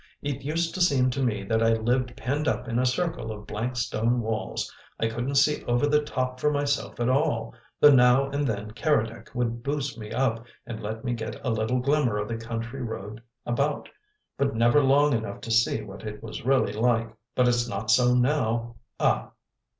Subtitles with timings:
[0.23, 3.45] It used to seem to me that I lived penned up in a circle of
[3.45, 8.27] blank stone walls; I couldn't see over the top for myself at all, though now
[8.31, 12.29] and then Keredec would boost me up and let me get a little glimmer of
[12.29, 13.89] the country round about
[14.39, 17.13] but never long enough to see what it was really like.
[17.35, 18.77] But it's not so now.
[18.99, 19.29] Ah!"